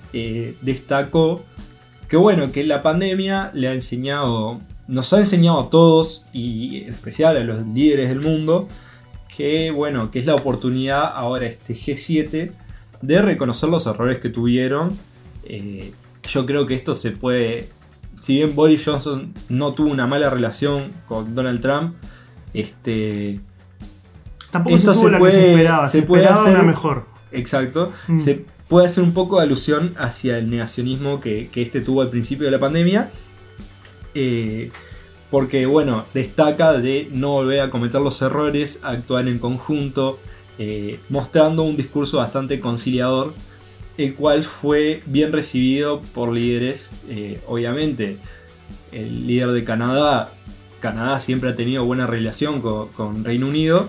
[0.61, 1.45] destacó
[2.13, 6.93] que bueno, que la pandemia le ha enseñado, nos ha enseñado a todos, y en
[6.93, 8.69] especial a los líderes del mundo,
[9.35, 12.53] que bueno, que es la oportunidad ahora este G7
[13.01, 14.99] de reconocer los errores que tuvieron.
[15.45, 15.93] Eh,
[16.29, 17.69] yo creo que esto se puede
[18.21, 21.97] si bien Boris Johnson no tuvo una mala relación con Donald Trump,
[22.55, 23.41] este,
[24.51, 26.59] Tampoco Esto se tuvo se la puede- que se esperaba, se se, puede esperaba hacer-
[26.59, 27.07] una mejor.
[27.33, 28.19] exacto, Mm.
[28.19, 32.11] se puede hacer un poco de alusión hacia el negacionismo que, que este tuvo al
[32.11, 33.11] principio de la pandemia,
[34.15, 34.71] eh,
[35.31, 40.19] porque bueno, destaca de no volver a cometer los errores, actuar en conjunto,
[40.59, 43.33] eh, mostrando un discurso bastante conciliador,
[43.97, 48.19] el cual fue bien recibido por líderes, eh, obviamente,
[48.93, 50.33] el líder de Canadá,
[50.81, 53.89] Canadá siempre ha tenido buena relación con, con Reino Unido,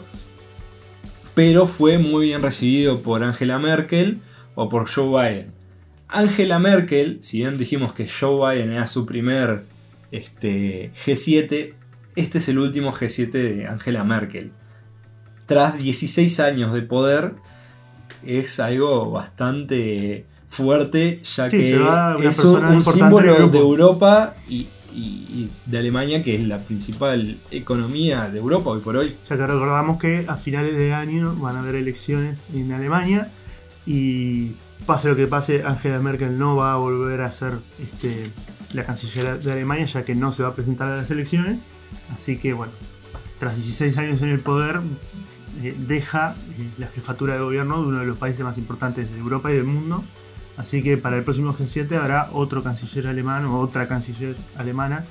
[1.35, 4.21] pero fue muy bien recibido por Angela Merkel
[4.55, 5.51] o por Joe Biden.
[6.07, 9.65] Angela Merkel, si bien dijimos que Joe Biden era su primer
[10.13, 11.73] este, G7,
[12.15, 14.51] este es el último G7 de Angela Merkel.
[15.45, 17.33] Tras 16 años de poder,
[18.25, 21.75] es algo bastante fuerte, ya Sí, que
[22.27, 24.67] es un, símbolo de Europa y
[25.65, 29.17] de Alemania, que es la principal economía de Europa hoy por hoy.
[29.29, 33.29] Ya que recordamos que a finales de año van a haber elecciones en Alemania
[33.85, 34.51] y
[34.85, 38.31] pase lo que pase, Angela Merkel no va a volver a ser este,
[38.73, 41.59] la canciller de Alemania ya que no se va a presentar a las elecciones.
[42.15, 42.73] Así que bueno,
[43.39, 44.81] tras 16 años en el poder,
[45.61, 49.19] eh, deja eh, la jefatura de gobierno de uno de los países más importantes de
[49.19, 50.03] Europa y del mundo.
[50.57, 55.05] Así que para el próximo G7 habrá otro canciller alemán o otra canciller alemana.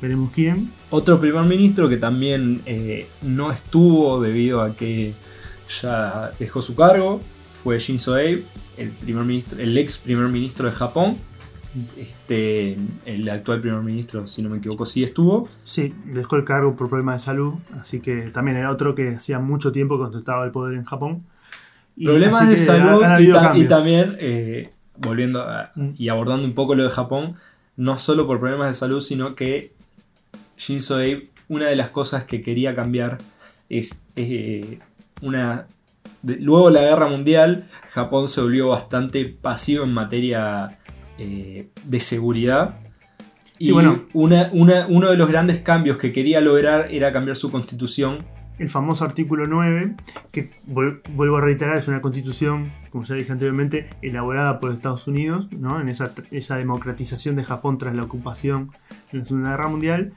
[0.00, 0.72] Veremos quién.
[0.90, 5.14] Otro primer ministro que también eh, no estuvo debido a que
[5.80, 7.20] ya dejó su cargo
[7.52, 8.44] fue Shinzo Abe,
[8.76, 11.16] el, primer ministro, el ex primer ministro de Japón.
[11.98, 15.48] Este, el actual primer ministro, si no me equivoco, sí estuvo.
[15.64, 19.38] Sí, dejó el cargo por problemas de salud, así que también era otro que hacía
[19.38, 21.24] mucho tiempo que ostentaba el poder en Japón.
[21.96, 25.90] Y Problemas de salud han y, ta- también, eh, volviendo a- Mm.
[25.96, 27.36] y abordando un poco lo de Japón,
[27.76, 29.72] no solo por problemas de salud, sino que
[30.56, 33.18] Shinzo Abe, una de las cosas que quería cambiar
[33.68, 34.78] es eh,
[35.22, 35.66] una...
[36.22, 40.78] de- luego de la guerra mundial, Japón se volvió bastante pasivo en materia
[41.18, 42.78] eh, de seguridad.
[43.58, 44.02] Sí, Y bueno.
[44.12, 48.18] una- una- uno de los grandes cambios que quería lograr era cambiar su constitución
[48.56, 49.96] El famoso artículo 9,
[50.30, 55.48] que vuelvo a reiterar, es una constitución, como ya dije anteriormente, elaborada por Estados Unidos,
[55.50, 55.80] ¿no?
[55.80, 58.70] en esa, esa democratización de Japón tras la ocupación
[59.12, 60.12] en la Segunda Guerra Mundial.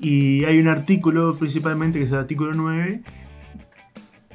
[0.00, 3.00] Y hay un artículo principalmente, que es el artículo 9,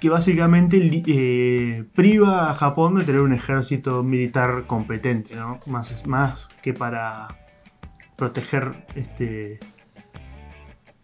[0.03, 5.61] que básicamente eh, priva a Japón de tener un ejército militar competente, ¿no?
[5.65, 7.29] más, más que para
[8.17, 9.59] proteger este,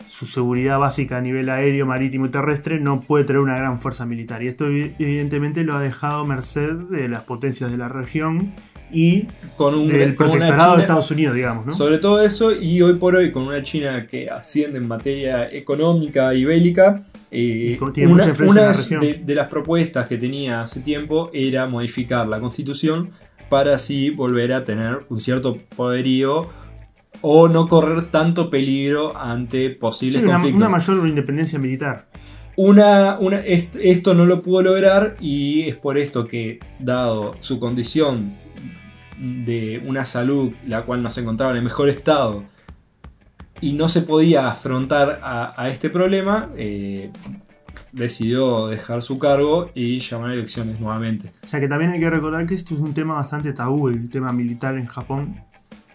[0.06, 4.06] su seguridad básica a nivel aéreo, marítimo y terrestre, no puede tener una gran fuerza
[4.06, 4.44] militar.
[4.44, 8.52] Y esto evi- evidentemente lo ha dejado merced de las potencias de la región
[8.92, 11.72] y con un del con protectorado de Estados Unidos, digamos, ¿no?
[11.72, 16.34] Sobre todo eso, y hoy por hoy con una China que asciende en materia económica
[16.34, 21.30] y bélica, eh, tiene una, mucha la de, de las propuestas que tenía hace tiempo
[21.34, 23.12] era modificar la constitución
[23.50, 26.50] para así volver a tener un cierto poderío
[27.22, 30.58] o no correr tanto peligro ante Sí, posibles una, conflictos.
[30.62, 32.08] una mayor independencia militar.
[32.56, 37.60] Una, una- est- esto no lo pudo lograr y es por esto que, dado su
[37.60, 38.34] condición
[39.18, 42.44] de una salud la cual no se encontraba en el mejor estado
[43.62, 47.12] y no se podía afrontar a, este problema, eh,
[47.92, 51.32] decidió dejar su cargo y llamar a elecciones nuevamente.
[51.44, 54.10] O sea que también hay que recordar que esto es un tema bastante tabú, el
[54.10, 55.36] tema militar en Japón,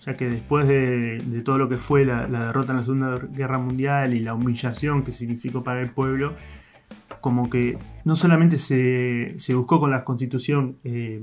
[0.04, 3.58] ya que después de, todo lo que fue la, la derrota en la Segunda Guerra
[3.58, 6.34] Mundial y la humillación que significó para el pueblo,
[7.20, 11.22] como que no solamente se, se buscó con la constitución eh,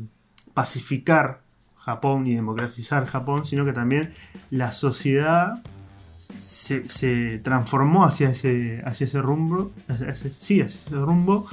[0.54, 1.42] pacificar
[1.76, 4.12] Japón y democratizar Japón, sino que también
[4.50, 5.62] la sociedad
[6.22, 9.72] se, transformó hacia ese, hacia ese rumbo,
[10.40, 11.48] sí, hacia ese rumbo,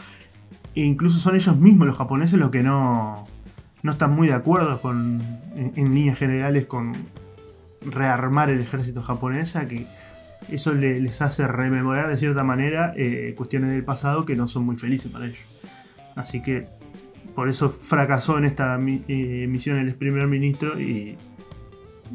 [0.75, 3.27] e incluso son ellos mismos los japoneses los que no,
[3.83, 5.23] no están muy de acuerdo con,
[5.55, 6.93] en, líneas generales con
[7.91, 9.87] rearmar el ejército japonés, ya que
[10.51, 14.65] eso le- les hace rememorar de cierta manera eh, cuestiones del pasado que no son
[14.65, 15.41] muy felices para ellos.
[16.17, 16.67] Así que
[17.35, 20.79] por eso fracasó en esta eh, misión el primer ministro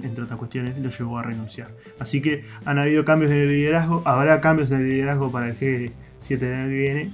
[0.02, 1.70] entre otras cuestiones lo llevó a renunciar.
[2.00, 5.56] Así que han habido cambios en el liderazgo, habrá cambios en el liderazgo para el
[5.58, 7.14] G7 del año que viene.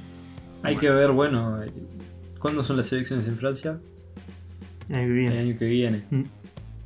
[0.63, 1.59] Hay que ver, bueno,
[2.39, 3.79] ¿cuándo son las elecciones en Francia?
[4.89, 5.39] El año que El viene.
[5.39, 6.01] año que viene.
[6.09, 6.23] Mm.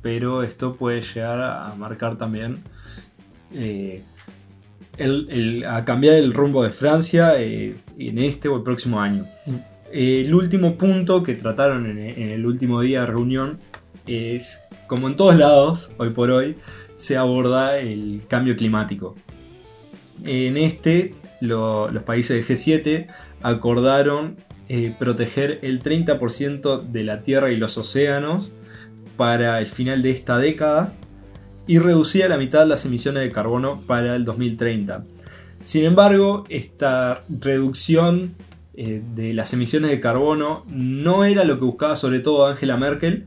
[0.02, 2.58] pero esto puede llegar a marcar también
[3.54, 4.02] eh,
[4.98, 9.24] el- el- a cambiar el rumbo de Francia eh, en este o el próximo año.
[9.46, 9.54] Mm.
[9.92, 13.58] Eh, el último punto que trataron en, en el último día de reunión
[14.06, 16.56] es, como en todos lados, hoy por hoy,
[16.96, 19.14] se aborda el cambio climático.
[20.24, 23.06] En este, lo- los países del G7
[23.42, 24.36] acordaron
[24.68, 28.52] eh, proteger el 30% de la Tierra y los océanos
[29.16, 30.92] para el final de esta década
[31.66, 35.04] y reducir a la mitad las emisiones de carbono para el 2030.
[35.62, 38.34] Sin embargo, esta reducción
[38.74, 43.26] eh, de las emisiones de carbono no era lo que buscaba sobre todo Angela Merkel,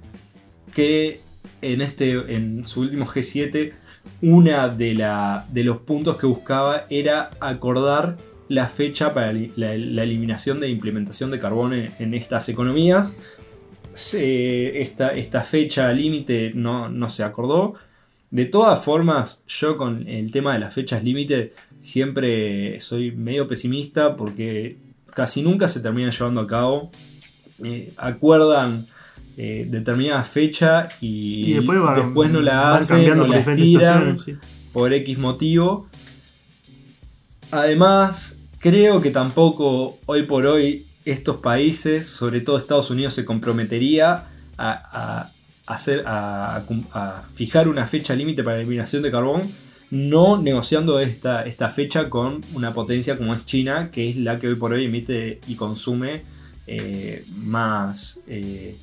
[0.78, 1.22] que
[1.64, 3.74] en, este, en su último G7
[4.22, 4.94] una de,
[5.50, 8.16] de los puntos que buscaba era acordar
[8.48, 13.16] la fecha para la, eliminación de implementación de carbono en, estas economías.
[13.92, 17.74] Esta, esta fecha límite no, no se acordó.
[18.30, 24.16] De todas formas, yo con el tema de las fechas límite siempre soy medio pesimista
[24.16, 24.78] porque
[25.12, 26.92] casi nunca se terminan llevando a cabo.
[27.64, 28.86] Eh, acuerdan
[29.38, 33.54] eh, determinada fecha y, Y después, va- después no la hacen cambiando o por la
[33.54, 34.36] estiran sí.
[34.74, 35.88] por X motivo.
[37.52, 44.26] Además, creo que tampoco hoy por hoy estos países, sobre todo Estados Unidos, se comprometería
[44.58, 45.32] a, a
[45.74, 49.44] hacer, a, a fijar una fecha límite para la eliminación de carbón,
[49.90, 54.48] no negociando esta, esta fecha con una potencia como es China, que es la que
[54.50, 56.24] hoy por hoy emite y consume
[56.68, 58.76] eh, más eh,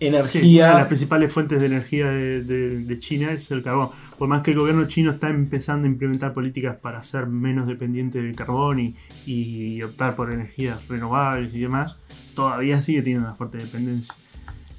[0.00, 0.68] Sí, una energía.
[0.70, 3.90] de las principales fuentes de energía de, de- de China es el carbón.
[4.18, 8.20] Por más que el gobierno chino está empezando a implementar políticas para ser menos dependiente
[8.22, 8.94] del carbón y,
[9.26, 11.96] y optar por energías renovables y demás,
[12.34, 14.14] todavía sigue teniendo una fuerte dependencia.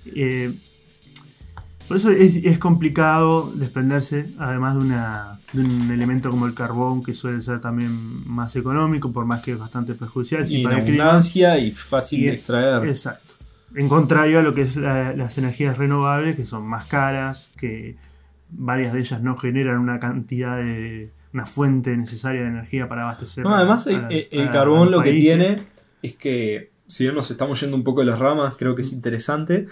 [0.08, 0.54] Eh,
[1.88, 7.04] por eso es, es complicado desprenderse, además de, una, de un elemento como el carbón,
[7.04, 10.50] que suele ser también más económico, por más que es bastante perjudicial.
[10.52, 11.04] y en para clima.
[11.04, 12.88] abundancia y fácil Y- de extraer.
[12.88, 13.35] Exacto.
[13.76, 17.98] En contrario a lo que es la- las energías renovables, que son más caras, que
[18.50, 21.12] varias de ellas no generan una cantidad de.
[21.34, 23.44] una fuente necesaria de energía para abastecer.
[23.44, 25.64] No, además, a- el, a- el- el a carbón lo que tiene
[26.02, 28.94] es que, si bien nos estamos yendo un poco de las ramas, creo que es
[28.94, 29.68] interesante.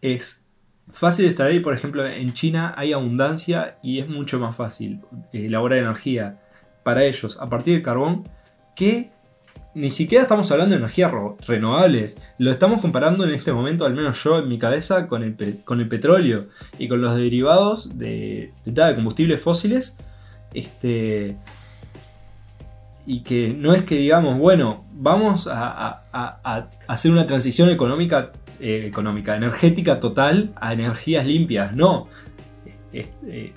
[0.00, 0.44] Es
[0.88, 5.00] fácil de extraer, por ejemplo, en China hay abundancia y es mucho más fácil
[5.32, 6.40] eh, elaborar energía
[6.84, 8.28] para ellos a partir del carbón
[8.76, 9.10] que
[9.74, 11.12] ni siquiera estamos hablando de energías
[11.46, 12.18] renovables.
[12.38, 15.80] Lo estamos comparando en este momento, al menos yo en mi cabeza, con el, con
[15.80, 16.46] el petróleo
[16.78, 19.96] y con los derivados de, de, combustibles fósiles.
[20.52, 21.36] Este,
[23.06, 26.04] y que no es que digamos, bueno, vamos a,
[26.86, 31.74] hacer una transición económica, eh, económica, energética total a energías limpias.
[31.74, 32.08] No.
[32.92, 33.52] Es- eh,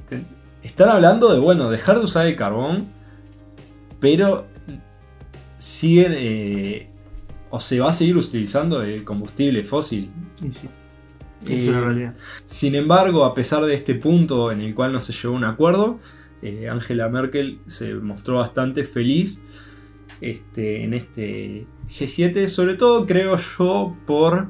[0.64, 2.88] están hablando de, bueno, dejar de usar el carbón,
[4.00, 4.48] pero
[5.58, 6.90] siguen, eh,
[7.50, 10.10] o se va a seguir utilizando el combustible fósil.
[10.44, 10.68] Y sí,
[11.48, 12.16] Eh, es una realidad.
[12.46, 15.44] Sin embargo, a pesar de este punto en el cual no se llegó a un
[15.44, 16.00] acuerdo,
[16.42, 19.44] eh, Angela Merkel se mostró bastante feliz
[20.22, 24.50] este, en este G7, sobre todo creo yo por,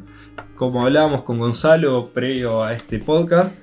[0.55, 3.55] como hablábamos con Gonzalo previo a este podcast,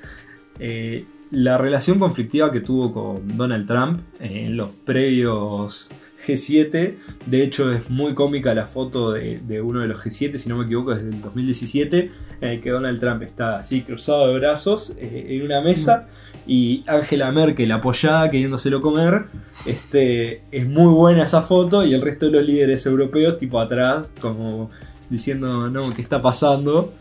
[0.59, 5.91] eh, la relación conflictiva que tuvo con Donald Trump en los previos
[6.27, 6.97] G7.
[7.27, 10.65] De hecho, es muy cómica la foto de, uno de los G7, si no me
[10.65, 12.11] equivoco, desde el 2017,
[12.41, 16.09] en el que Donald Trump está así cruzado de brazos eh, en una mesa
[16.47, 19.25] y Angela Merkel apoyada queriéndoselo comer.
[19.67, 24.13] Este, es muy buena esa foto y el resto de los líderes europeos, tipo atrás,
[24.21, 24.71] como
[25.09, 26.93] diciendo, no, ¿qué está pasando?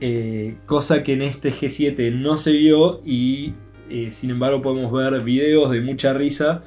[0.00, 3.54] Eh, cosa que en este G7 no se vio y
[3.88, 6.64] eh, sin embargo podemos ver videos de mucha risa.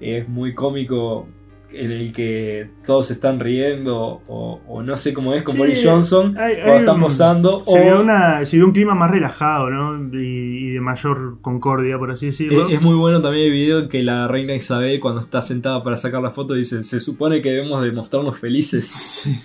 [0.00, 1.28] Es muy cómico
[1.70, 5.82] en el que todos están riendo o, o no sé cómo es con Sí, Boris
[5.84, 7.62] Johnson hay- cuando hay están un- posando.
[7.66, 10.18] Se o- vio, una, se vio un clima más relajado, ¿no?
[10.18, 12.68] Y, y de mayor concordia, por así decirlo.
[12.70, 16.22] Es muy bueno también el video que la reina Isabel cuando está sentada para sacar
[16.22, 18.86] la foto dice, se supone que debemos de mostrarnos felices.
[19.28, 19.36] Sí.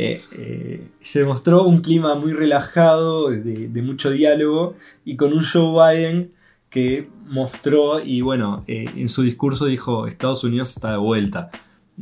[0.00, 5.42] Eh, eh, se mostró un clima muy relajado, de, de mucho diálogo, y con un
[5.44, 6.30] Joe Biden
[6.70, 11.50] que mostró, y bueno, eh, en su discurso dijo, Estados Unidos está de vuelta.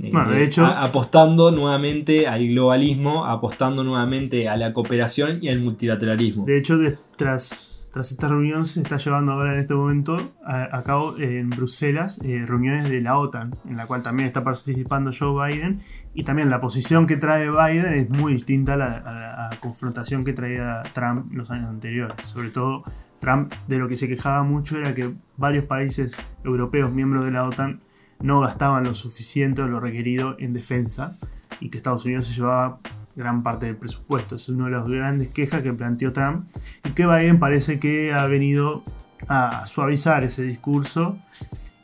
[0.01, 5.49] Eh, Bueno, de hecho- a- apostando nuevamente al globalismo, apostando nuevamente a la cooperación y
[5.49, 6.45] al multilateralismo.
[6.45, 10.77] De hecho, de- tras, tras esta reunión se está llevando ahora en este momento a,
[10.77, 15.13] a cabo en Bruselas eh, reuniones de la OTAN, en la cual también está participando
[15.19, 15.81] Joe Biden.
[16.13, 20.35] Y también la posición que trae Biden es muy distinta a la, a confrontación que
[20.35, 22.17] traía Trump los años anteriores.
[22.29, 22.85] Sobre todo,
[23.19, 26.13] Trump de lo que se quejaba mucho era que varios países
[26.45, 27.81] europeos miembros de la OTAN
[28.21, 31.17] no gastaban lo suficiente o lo requerido en defensa
[31.61, 32.79] y que Estados Unidos se llevaba
[33.15, 34.37] gran parte del presupuesto.
[34.37, 36.47] Es una de las grandes quejas que planteó Trump
[36.85, 38.85] y que Biden parece que ha venido
[39.29, 41.19] a suavizar ese discurso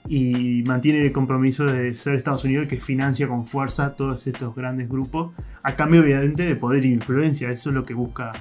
[0.09, 4.89] y mantiene el compromiso de ser Estados Unidos que financia con fuerza todos estos grandes
[4.89, 7.51] grupos, a cambio obviamente de poder e influencia.
[7.51, 8.33] Eso es lo que busca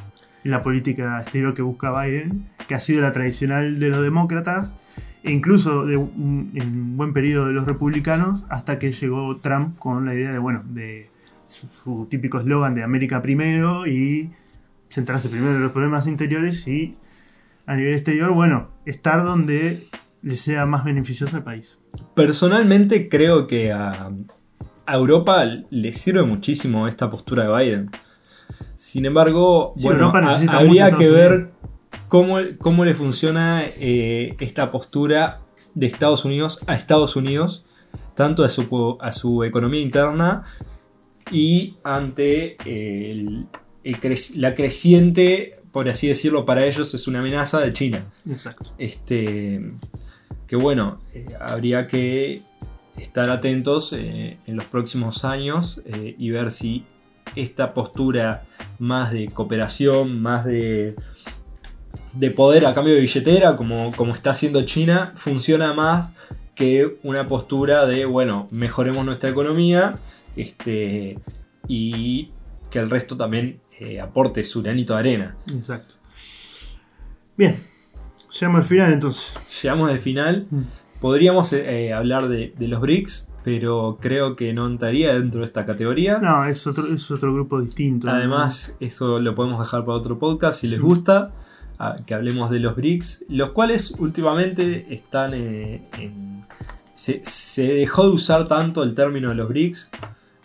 [0.44, 4.74] la política exterior que busca Biden, que ha sido la tradicional de los demócratas
[5.24, 10.16] e incluso en un buen periodo de los republicanos, hasta que llegó Trump con la
[10.16, 11.10] idea de, bueno, de
[11.46, 14.32] su, típico eslogan de América primero y
[14.90, 16.98] centrarse primero en los problemas interiores y
[17.68, 19.88] a nivel exterior, bueno, estar donde
[20.24, 21.78] le sea más beneficioso al país.
[22.16, 24.12] Personalmente creo que a
[24.88, 27.92] Europa le sirve muchísimo esta postura de Biden.
[28.82, 31.52] Sin embargo, Sí, bueno, ha- habría que ver
[32.08, 35.42] cómo, cómo le funciona eh, esta postura
[35.76, 37.64] de Estados Unidos a Estados Unidos,
[38.16, 40.42] tanto a su, a su economía interna
[41.32, 43.46] y ante el,
[44.38, 48.06] la creciente, por así decirlo, para ellos es una amenaza de China.
[48.30, 48.72] Exacto.
[48.80, 49.62] Este,
[50.48, 52.42] que bueno, eh, habría que
[52.98, 55.82] estar atentos eh, en los próximos años
[56.18, 56.84] y ver si
[57.36, 58.44] esta postura
[58.82, 60.96] más de cooperación, más de,
[62.14, 66.14] de poder a cambio de billetera, como, como está haciendo China, funciona más
[66.56, 69.96] que una postura de, bueno, mejoremos nuestra economía
[70.36, 71.18] este,
[71.68, 72.32] y
[72.70, 73.62] que el resto también
[74.02, 75.36] aporte su granito de arena.
[75.56, 75.96] Exacto.
[77.36, 77.56] Bien,
[78.40, 79.34] Llegamos al final entonces.
[79.62, 80.48] Llegamos al final.
[80.50, 80.62] Mm.
[81.00, 86.20] Podríamos eh, hablar de, los BRICS, pero creo que no entraría dentro de esta categoría.
[86.20, 88.10] No, es otro, es otro grupo distinto.
[88.10, 90.84] Además, eso lo podemos dejar para otro podcast si les mm.
[90.84, 91.32] gusta.
[92.06, 96.42] que hablemos de los BRICS, los cuales últimamente están eh, en.
[96.94, 99.92] Se, se, dejó de usar tanto el término de los BRICS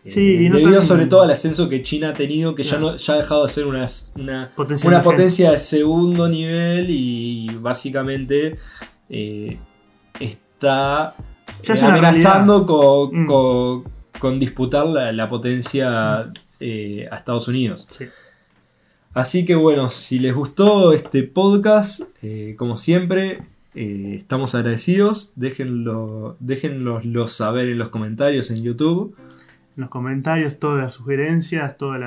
[0.06, 3.16] Sí, debido sobre todo al ascenso que China ha tenido, que ya, no, ya ha
[3.16, 8.56] dejado de ser una, una, potencia, de segundo nivel y básicamente
[9.10, 9.58] eh,
[10.20, 11.16] está
[11.62, 13.26] eh, amenazando mm.
[14.18, 17.88] con, disputar la, potencia eh, a Estados Unidos.
[19.14, 22.02] Así que bueno, si les gustó este podcast,
[22.56, 23.38] como siempre,
[23.74, 25.32] estamos agradecidos.
[25.36, 29.16] Déjenlo, déjenlo saber en los comentarios en YouTube
[29.76, 32.00] en los comentarios todas las sugerencias, todas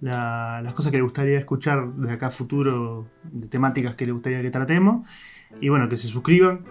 [0.00, 4.40] las, cosas que le gustaría escuchar de acá a futuro, de temáticas que le gustaría
[4.40, 5.06] que tratemos.
[5.60, 6.64] Y bueno, que se suscriban,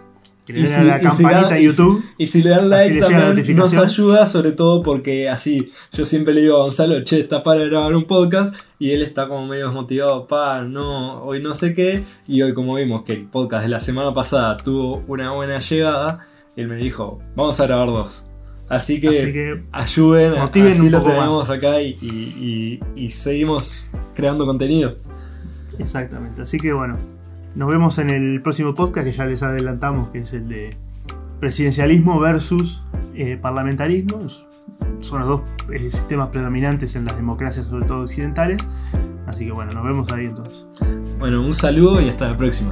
[0.46, 2.04] que le den a la campanita de YouTube.
[2.18, 6.42] Y si, le dan like también nos ayuda, sobre todo porque así, yo siempre le
[6.42, 8.56] digo a Gonzalo, che, está para grabar un podcast.
[8.80, 12.04] Y él está como medio desmotivado, pa, no, hoy no sé qué.
[12.28, 16.26] Y hoy como vimos que el podcast de la semana pasada tuvo una buena llegada,
[16.56, 18.28] él me dijo, vamos a grabar dos.
[18.72, 22.80] Así que, ayuden, así lo tenemos acá y,
[23.10, 24.96] seguimos creando contenido.
[25.78, 26.98] Exactamente, así que bueno,
[27.56, 30.74] nos vemos en el próximo podcast que ya les adelantamos, que es el de
[31.40, 32.84] presidencialismo versus
[33.16, 34.24] eh, parlamentarismo.
[35.02, 35.42] Son los dos
[35.74, 38.66] eh, sistemas predominantes en las democracias, sobre todo occidentales.
[39.28, 40.68] Así que bueno, nos vemos ahí entonces.
[41.20, 42.70] Bueno, un saludo y hasta la próxima.